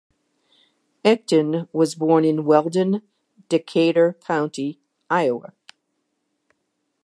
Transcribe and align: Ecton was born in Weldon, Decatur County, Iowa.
Ecton 1.05 1.67
was 1.71 1.93
born 1.93 2.25
in 2.25 2.43
Weldon, 2.43 3.03
Decatur 3.49 4.13
County, 4.19 4.79
Iowa. 5.11 5.53